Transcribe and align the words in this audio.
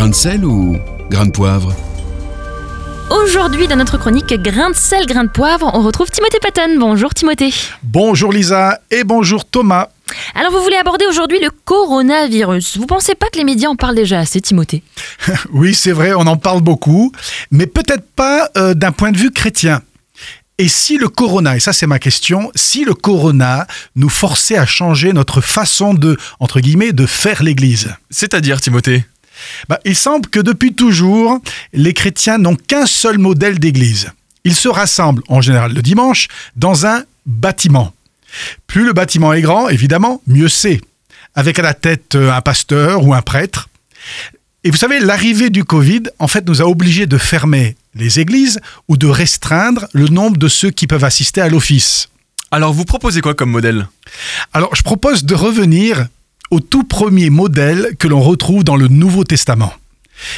Grain 0.00 0.08
de 0.08 0.14
sel 0.14 0.46
ou 0.46 0.78
grain 1.10 1.26
de 1.26 1.30
poivre 1.30 1.74
Aujourd'hui, 3.10 3.68
dans 3.68 3.76
notre 3.76 3.98
chronique 3.98 4.32
Grain 4.32 4.70
de 4.70 4.74
sel, 4.74 5.04
grain 5.04 5.24
de 5.24 5.28
poivre, 5.28 5.70
on 5.74 5.82
retrouve 5.82 6.08
Timothée 6.08 6.38
Patton. 6.40 6.78
Bonjour 6.78 7.12
Timothée. 7.12 7.52
Bonjour 7.82 8.32
Lisa 8.32 8.80
et 8.90 9.04
bonjour 9.04 9.44
Thomas. 9.44 9.88
Alors 10.34 10.52
vous 10.52 10.62
voulez 10.62 10.78
aborder 10.78 11.04
aujourd'hui 11.04 11.38
le 11.38 11.50
coronavirus. 11.66 12.78
Vous 12.78 12.86
pensez 12.86 13.14
pas 13.14 13.28
que 13.28 13.36
les 13.36 13.44
médias 13.44 13.68
en 13.68 13.76
parlent 13.76 13.94
déjà 13.94 14.20
assez, 14.20 14.40
Timothée? 14.40 14.82
Oui, 15.52 15.74
c'est 15.74 15.92
vrai, 15.92 16.14
on 16.14 16.26
en 16.26 16.38
parle 16.38 16.62
beaucoup, 16.62 17.12
mais 17.50 17.66
peut-être 17.66 18.08
pas 18.16 18.48
euh, 18.56 18.72
d'un 18.72 18.92
point 18.92 19.12
de 19.12 19.18
vue 19.18 19.32
chrétien. 19.32 19.82
Et 20.56 20.68
si 20.68 20.96
le 20.96 21.10
corona, 21.10 21.56
et 21.56 21.60
ça 21.60 21.74
c'est 21.74 21.86
ma 21.86 21.98
question, 21.98 22.50
si 22.54 22.86
le 22.86 22.94
corona 22.94 23.66
nous 23.96 24.08
forçait 24.08 24.56
à 24.56 24.64
changer 24.64 25.12
notre 25.12 25.42
façon 25.42 25.92
de, 25.92 26.16
entre 26.38 26.60
guillemets, 26.60 26.92
de 26.92 27.04
faire 27.04 27.42
l'Église? 27.42 27.94
C'est-à-dire, 28.08 28.62
Timothée? 28.62 29.04
Bah, 29.68 29.80
Il 29.84 29.96
semble 29.96 30.28
que 30.28 30.40
depuis 30.40 30.74
toujours, 30.74 31.38
les 31.72 31.94
chrétiens 31.94 32.38
n'ont 32.38 32.56
qu'un 32.56 32.86
seul 32.86 33.18
modèle 33.18 33.58
d'Église. 33.58 34.10
Ils 34.44 34.54
se 34.54 34.68
rassemblent, 34.68 35.22
en 35.28 35.40
général 35.40 35.72
le 35.72 35.82
dimanche, 35.82 36.28
dans 36.56 36.86
un 36.86 37.04
bâtiment. 37.26 37.92
Plus 38.66 38.84
le 38.84 38.92
bâtiment 38.92 39.32
est 39.32 39.42
grand, 39.42 39.68
évidemment, 39.68 40.22
mieux 40.26 40.48
c'est. 40.48 40.80
Avec 41.34 41.58
à 41.58 41.62
la 41.62 41.74
tête 41.74 42.14
euh, 42.14 42.32
un 42.32 42.40
pasteur 42.40 43.04
ou 43.04 43.14
un 43.14 43.22
prêtre. 43.22 43.68
Et 44.64 44.70
vous 44.70 44.76
savez, 44.76 45.00
l'arrivée 45.00 45.50
du 45.50 45.64
Covid, 45.64 46.02
en 46.18 46.28
fait, 46.28 46.46
nous 46.46 46.60
a 46.60 46.66
obligés 46.66 47.06
de 47.06 47.18
fermer 47.18 47.76
les 47.94 48.20
églises 48.20 48.60
ou 48.88 48.96
de 48.96 49.06
restreindre 49.06 49.86
le 49.92 50.08
nombre 50.08 50.36
de 50.36 50.48
ceux 50.48 50.70
qui 50.70 50.86
peuvent 50.86 51.04
assister 51.04 51.40
à 51.40 51.48
l'office. 51.48 52.08
Alors, 52.50 52.72
vous 52.72 52.84
proposez 52.84 53.20
quoi 53.20 53.34
comme 53.34 53.50
modèle? 53.50 53.88
Alors, 54.52 54.74
je 54.74 54.82
propose 54.82 55.24
de 55.24 55.34
revenir 55.34 56.06
au 56.50 56.60
tout 56.60 56.84
premier 56.84 57.30
modèle 57.30 57.96
que 57.98 58.08
l'on 58.08 58.20
retrouve 58.20 58.64
dans 58.64 58.76
le 58.76 58.88
Nouveau 58.88 59.24
Testament. 59.24 59.72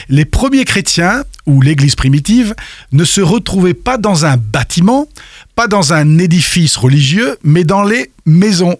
Les 0.09 0.25
premiers 0.25 0.65
chrétiens, 0.65 1.25
ou 1.47 1.61
l'Église 1.61 1.97
primitive, 1.97 2.55
ne 2.93 3.05
se 3.05 3.21
retrouvaient 3.21 3.75
pas 3.75 3.99
dans 3.99 4.25
un 4.25 4.37
bâtiment, 4.37 5.09
pas 5.57 5.67
dans 5.67 5.93
un 5.93 6.19
édifice 6.19 6.77
religieux, 6.77 7.37
mais 7.43 7.65
dans 7.65 7.83
les 7.83 8.11
maisons. 8.25 8.77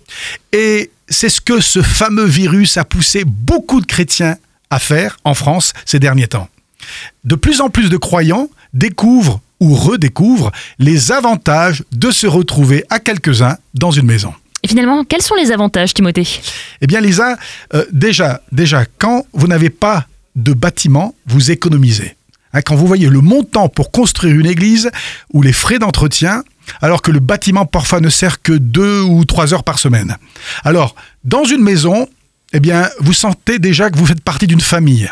Et 0.53 0.91
c'est 1.09 1.29
ce 1.29 1.41
que 1.41 1.61
ce 1.61 1.83
fameux 1.83 2.25
virus 2.25 2.77
a 2.77 2.85
poussé 2.85 3.25
beaucoup 3.27 3.81
de 3.81 3.87
chrétiens 3.87 4.37
à 4.71 4.79
faire 4.79 5.19
en 5.25 5.35
France 5.35 5.73
ces 5.85 5.99
derniers 5.99 6.29
temps. 6.29 6.49
De 7.25 7.35
plus 7.35 7.61
en 7.61 7.69
plus 7.69 7.89
de 7.89 7.97
croyants 7.97 8.49
découvrent 8.73 9.41
ou 9.61 9.75
redécouvrent 9.75 10.51
les 10.79 11.13
avantages 11.13 11.85
de 11.93 12.11
se 12.11 12.27
retrouver 12.27 12.85
à 12.91 12.99
quelques-uns 12.99 13.59
dans 13.75 13.93
une 13.93 14.07
maison. 14.07 14.35
Et 14.63 14.69
finalement, 14.69 15.05
quels 15.05 15.23
sont 15.23 15.35
les 15.35 15.51
avantages, 15.51 15.93
Timothée? 15.93 16.29
Eh 16.81 16.87
bien, 16.87 17.01
Lisa, 17.01 17.37
euh, 17.75 17.85
déjà, 17.93 18.43
déjà, 18.53 18.85
quand 18.99 19.27
vous 19.33 19.49
n'avez 19.49 19.71
pas 19.71 20.07
de 20.37 20.53
bâtiment, 20.53 21.15
vous 21.27 21.51
économisez. 21.51 22.17
Hein, 22.53 22.61
quand 22.63 22.77
vous 22.77 22.87
voyez 22.87 23.09
le 23.09 23.21
montant 23.21 23.69
pour 23.69 23.91
construire 23.91 24.37
une 24.39 24.47
église 24.47 24.91
ou 25.33 25.43
les 25.43 25.53
frais 25.53 25.79
d'entretien, 25.79 26.45
alors 26.81 27.03
que 27.03 27.11
le 27.11 27.21
bâtiment 27.21 27.67
parfois 27.67 28.01
ne 28.01 28.09
sert 28.09 28.43
que 28.43 28.53
deux 28.53 29.01
ou 29.01 29.25
trois 29.25 29.53
heures 29.53 29.65
par 29.65 29.79
semaine. 29.79 30.17
Alors, 30.65 30.95
dans 31.25 31.45
une 31.45 31.63
maison, 31.63 32.09
eh 32.53 32.61
bien, 32.61 32.89
vous 33.01 33.13
sentez 33.13 33.59
déjà 33.59 33.91
que 33.91 33.99
vous 33.99 34.07
faites 34.07 34.23
partie 34.23 34.47
d'une 34.47 34.61
famille. 34.61 35.11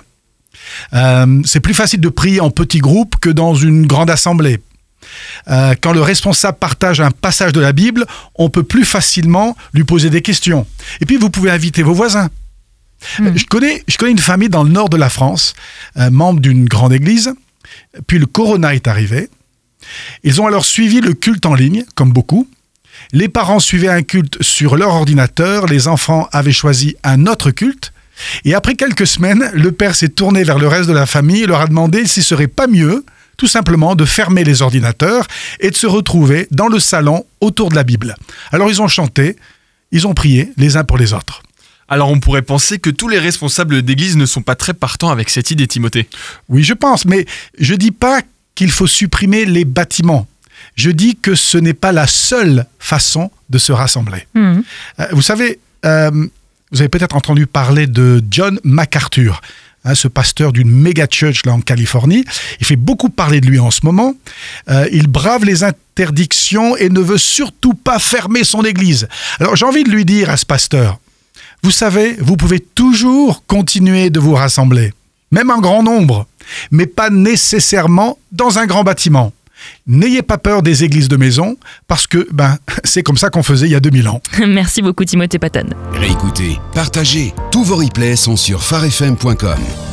Euh, 0.93 1.41
c'est 1.45 1.61
plus 1.61 1.75
facile 1.75 2.01
de 2.01 2.09
prier 2.09 2.41
en 2.41 2.51
petits 2.51 2.79
groupes 2.79 3.17
que 3.21 3.31
dans 3.31 3.55
une 3.55 3.87
grande 3.87 4.11
assemblée. 4.11 4.61
Euh, 5.49 5.75
quand 5.81 5.93
le 5.93 6.03
responsable 6.03 6.59
partage 6.59 7.01
un 7.01 7.11
passage 7.11 7.53
de 7.53 7.61
la 7.61 7.73
Bible, 7.73 8.07
on 8.35 8.51
peut 8.51 8.63
plus 8.63 8.85
facilement 8.85 9.57
lui 9.73 9.85
poser 9.85 10.11
des 10.11 10.23
questions. 10.23 10.67
Et 11.01 11.07
puis, 11.07 11.17
vous 11.17 11.31
pouvez 11.31 11.51
inviter 11.51 11.83
vos 11.83 11.95
voisins. 11.95 12.29
Mhm. 13.19 13.37
Je, 13.37 13.47
connais, 13.47 13.83
je 13.89 13.97
connais 13.97 14.13
une 14.13 14.19
famille 14.19 14.49
dans 14.49 14.63
le 14.63 14.71
nord 14.71 14.89
de 14.89 14.97
la 14.97 15.09
France, 15.09 15.55
euh, 15.97 16.11
membre 16.11 16.41
d'une 16.41 16.67
grande 16.67 16.93
église. 16.93 17.33
Puis 18.07 18.19
le 18.19 18.27
corona 18.27 18.75
est 18.75 18.89
arrivé. 18.89 19.29
Ils 20.23 20.41
ont 20.41 20.47
alors 20.47 20.65
suivi 20.65 21.01
le 21.01 21.15
culte 21.15 21.47
en 21.47 21.55
ligne, 21.55 21.85
comme 21.95 22.13
beaucoup. 22.13 22.49
Les 23.13 23.29
parents 23.29 23.61
suivaient 23.61 23.89
un 23.89 24.03
culte 24.03 24.43
sur 24.43 24.77
leur 24.77 24.91
ordinateur, 24.91 25.67
les 25.67 25.89
enfants 25.89 26.29
avaient 26.33 26.53
choisi 26.53 26.97
un 27.03 27.27
autre 27.27 27.51
culte. 27.51 27.93
Et 28.45 28.55
après 28.55 28.75
quelques 28.75 29.07
semaines, 29.07 29.51
le 29.55 29.73
père 29.73 29.95
s'est 29.95 30.11
tourné 30.11 30.45
vers 30.45 30.59
le 30.59 30.69
reste 30.69 30.89
de 30.89 30.95
la 30.95 31.07
famille 31.07 31.43
et 31.43 31.47
leur 31.47 31.63
a 31.63 31.67
demandé 31.67 32.07
s'il 32.07 32.23
serait 32.23 32.49
pas 32.49 32.67
mieux, 32.67 33.05
tout 33.41 33.47
simplement, 33.47 33.95
de 33.95 34.05
fermer 34.05 34.45
les 34.45 34.61
ordinateurs 34.61 35.27
et 35.61 35.71
de 35.71 35.75
se 35.75 35.87
retrouver 35.87 36.47
dans 36.51 36.69
le 36.69 36.79
salon 36.79 37.25
autour 37.41 37.71
de 37.71 37.75
la 37.75 37.85
Bible. 37.85 38.15
Alors 38.53 38.69
ils 38.69 38.83
ont 38.83 38.87
chanté, 38.87 39.37
ils 39.93 40.07
ont 40.07 40.13
prié 40.13 40.53
les 40.59 40.77
uns 40.77 40.85
pour 40.85 40.99
les 40.99 41.15
autres. 41.15 41.41
Alors, 41.89 42.11
on 42.11 42.21
pourrait 42.21 42.43
penser 42.43 42.79
que 42.79 42.91
tous 42.91 43.09
les 43.09 43.19
responsables 43.19 43.81
d'église 43.81 44.17
ne 44.19 44.27
sont 44.27 44.43
pas 44.43 44.57
très 44.57 44.75
partants 44.75 45.09
avec 45.09 45.31
cette 45.31 45.51
idée, 45.51 45.67
Timothée. 45.67 46.07
Oui, 46.51 46.63
je 46.63 46.75
pense, 46.75 47.07
mais 47.07 47.25
je 47.59 47.75
dis 47.75 47.91
pas 47.91 48.21
qu'il 48.55 48.71
faut 48.71 48.87
supprimer 48.87 49.47
les 49.47 49.65
bâtiments. 49.65 50.29
Je 50.77 50.91
dis 50.91 51.17
que 51.17 51.35
ce 51.35 51.57
n'est 51.57 51.75
pas 51.75 51.93
la 51.93 52.07
seule 52.07 52.67
façon 52.79 53.31
de 53.49 53.59
se 53.59 53.73
rassembler. 53.73 54.27
Mhm. 54.35 54.63
Euh, 55.01 55.07
vous 55.13 55.23
savez, 55.23 55.59
euh, 55.87 56.11
vous 56.71 56.81
avez 56.81 56.91
peut-être 56.91 57.17
entendu 57.17 57.47
parler 57.47 57.87
de 57.87 58.23
John 58.31 58.61
MacArthur, 58.65 59.41
hein, 59.85 59.95
ce 59.95 60.09
pasteur 60.09 60.53
d'une 60.53 60.71
méga 60.71 61.07
church 61.11 61.45
là 61.45 61.53
en 61.53 61.61
Californie. 61.61 62.25
Il 62.61 62.67
fait 62.67 62.77
beaucoup 62.77 63.09
parler 63.09 63.41
de 63.41 63.47
lui 63.47 63.59
en 63.59 63.71
ce 63.71 63.81
moment. 63.85 64.15
Euh, 64.69 64.89
il 64.93 65.07
brave 65.07 65.45
les 65.45 65.65
interdictions 65.65 66.77
et 66.77 66.89
ne 66.89 67.01
veut 67.01 67.19
surtout 67.19 67.75
pas 67.75 67.99
fermer 67.99 68.45
son 68.45 68.65
église. 68.65 69.09
Alors 69.39 69.57
j'ai 69.57 69.67
envie 69.67 69.85
de 69.85 69.91
lui 69.91 70.05
dire 70.05 70.31
à 70.31 70.37
ce 70.37 70.47
pasteur, 70.47 70.99
vous 71.63 71.71
savez, 71.71 72.17
vous 72.21 72.37
pouvez 72.37 72.61
toujours 72.61 73.45
continuer 73.47 74.11
de 74.11 74.19
vous 74.19 74.35
rassembler, 74.35 74.93
même 75.31 75.51
en 75.51 75.61
grand 75.61 75.83
nombre, 75.83 76.27
mais 76.71 76.87
pas 76.87 77.11
nécessairement 77.11 78.19
dans 78.33 78.59
un 78.59 78.67
grand 78.67 78.83
bâtiment. 78.83 79.33
N'ayez 79.87 80.23
pas 80.23 80.39
peur 80.39 80.63
des 80.63 80.85
églises 80.85 81.09
de 81.09 81.17
maison, 81.17 81.57
parce 81.89 82.07
que 82.07 82.29
ben, 82.33 82.57
c'est 82.85 83.03
comme 83.03 83.17
ça 83.17 83.31
qu'on 83.31 83.43
faisait 83.43 83.67
il 83.67 83.73
y 83.73 83.77
a 83.77 83.81
2000 83.81 84.09
ans. 84.09 84.21
Merci 84.47 84.83
beaucoup, 84.83 85.05
Timothée 85.05 85.39
Patton. 85.39 85.71
Réécoutez, 85.93 86.59
partagez, 86.75 87.35
tous 87.53 87.65
vos 87.65 87.77
replays 87.77 88.17
sont 88.17 88.37
sur 88.37 88.63
farfm.com. 88.63 89.90